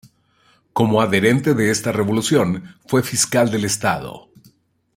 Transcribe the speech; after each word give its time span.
Como 0.73 0.99
adherente 1.03 1.53
de 1.53 1.69
esta 1.69 1.91
revolución, 1.91 2.75
fue 2.87 3.03
fiscal 3.03 3.51
del 3.51 3.65
estado. 3.65 4.29